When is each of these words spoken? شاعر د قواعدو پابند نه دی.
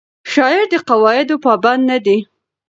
شاعر 0.31 0.63
د 0.71 0.75
قواعدو 0.87 1.35
پابند 1.45 1.81
نه 1.91 1.97
دی. 2.05 2.17